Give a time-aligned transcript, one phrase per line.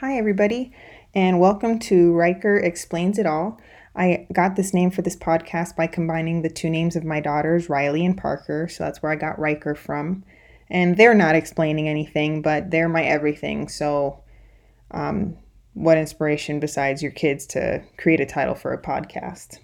[0.00, 0.72] Hi, everybody,
[1.14, 3.60] and welcome to Riker Explains It All.
[3.94, 7.68] I got this name for this podcast by combining the two names of my daughters,
[7.68, 10.24] Riley and Parker, so that's where I got Riker from.
[10.70, 14.24] And they're not explaining anything, but they're my everything, so
[14.90, 15.36] um,
[15.74, 19.58] what inspiration besides your kids to create a title for a podcast?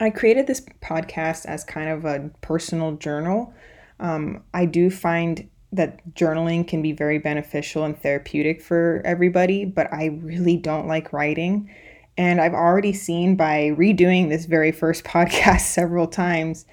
[0.00, 3.52] I created this podcast as kind of a personal journal.
[4.00, 9.92] Um, I do find that journaling can be very beneficial and therapeutic for everybody, but
[9.92, 11.70] I really don't like writing.
[12.16, 16.66] And I've already seen by redoing this very first podcast several times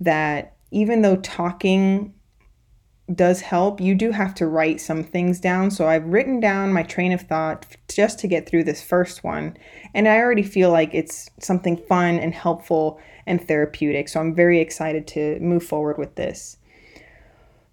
[0.00, 2.14] that even though talking
[3.14, 5.70] does help, you do have to write some things down.
[5.70, 9.56] So I've written down my train of thought just to get through this first one.
[9.94, 14.08] And I already feel like it's something fun and helpful and therapeutic.
[14.08, 16.58] So I'm very excited to move forward with this.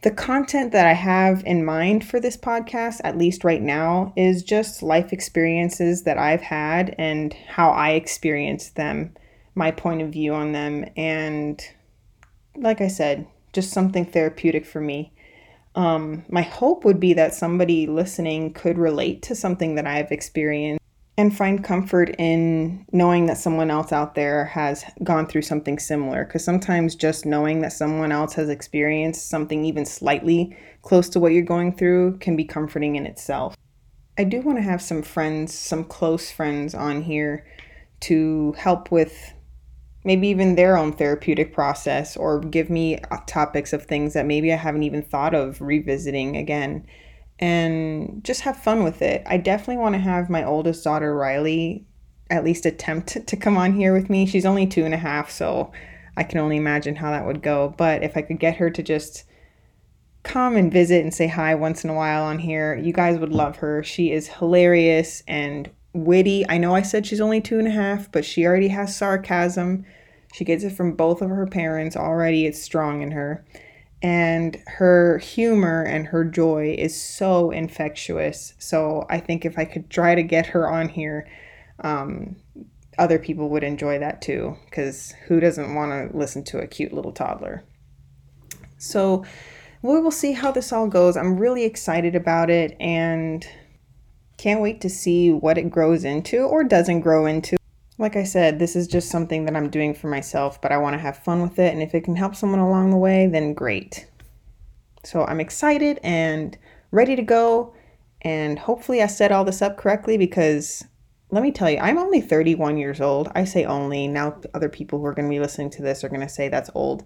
[0.06, 4.44] The content that I have in mind for this podcast, at least right now, is
[4.44, 9.16] just life experiences that I've had and how I experienced them,
[9.56, 11.60] my point of view on them, and
[12.56, 15.12] like I said, just something therapeutic for me.
[15.74, 20.85] Um, my hope would be that somebody listening could relate to something that I've experienced
[21.18, 26.26] and find comfort in knowing that someone else out there has gone through something similar.
[26.26, 31.32] Because sometimes just knowing that someone else has experienced something even slightly close to what
[31.32, 33.56] you're going through can be comforting in itself.
[34.18, 37.46] I do want to have some friends, some close friends on here
[38.02, 39.34] to help with
[40.04, 44.58] maybe even their own therapeutic process or give me topics of things that maybe I
[44.58, 46.86] haven't even thought of revisiting again
[47.40, 49.24] and just have fun with it.
[49.26, 51.86] I definitely want to have my oldest daughter, Riley,
[52.30, 54.26] at least attempt to come on here with me.
[54.26, 55.72] She's only two and a half, so
[56.18, 57.74] I can only imagine how that would go.
[57.78, 59.26] But if I could get her to just
[60.24, 63.34] come and visit and say hi once in a while on here, you guys would
[63.34, 63.84] love her.
[63.84, 66.46] She is hilarious and witty.
[66.50, 69.86] I know I said she's only two and a half, but she already has sarcasm.
[70.34, 72.46] She gets it from both of her parents already.
[72.46, 73.46] It's strong in her
[74.02, 78.54] and her humor and her joy is so infectious.
[78.60, 81.28] So I think if I could try to get her on here,
[81.80, 82.36] um,
[82.98, 86.94] other people would enjoy that too, because who doesn't want to listen to a cute
[86.94, 87.64] little toddler?
[88.78, 89.26] So
[89.82, 91.18] we will see how this all goes.
[91.18, 93.46] I'm really excited about it and
[94.38, 97.58] can't wait to see what it grows into or doesn't grow into.
[97.98, 100.96] Like I said, this is just something that I'm doing for myself, but I want
[100.96, 101.74] to have fun with it.
[101.74, 104.06] And if it can help someone along the way, then great.
[105.04, 106.58] So I'm excited and
[106.92, 107.74] ready to go.
[108.22, 110.84] And hopefully, I set all this up correctly because
[111.30, 113.32] let me tell you, I'm only 31 years old.
[113.36, 114.08] I say only.
[114.08, 116.50] Now, other people who are going to be listening to this are going to say
[116.50, 117.04] that's old.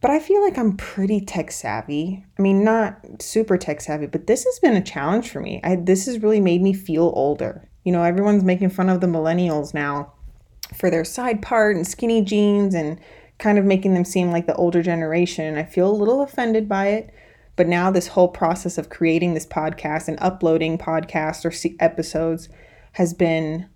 [0.00, 2.24] But I feel like I'm pretty tech savvy.
[2.38, 5.60] I mean, not super tech savvy, but this has been a challenge for me.
[5.62, 7.68] I, this has really made me feel older.
[7.90, 10.12] You know, everyone's making fun of the millennials now
[10.76, 13.00] for their side part and skinny jeans and
[13.38, 15.44] kind of making them seem like the older generation.
[15.44, 17.12] And I feel a little offended by it.
[17.56, 22.48] But now, this whole process of creating this podcast and uploading podcasts or episodes
[22.92, 23.68] has been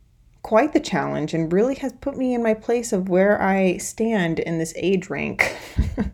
[0.44, 4.38] quite the challenge and really has put me in my place of where I stand
[4.38, 5.56] in this age rank.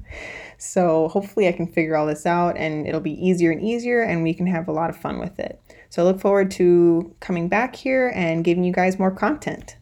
[0.56, 4.22] so, hopefully, I can figure all this out and it'll be easier and easier, and
[4.22, 5.60] we can have a lot of fun with it.
[5.90, 9.76] So I look forward to coming back here and giving you guys more content.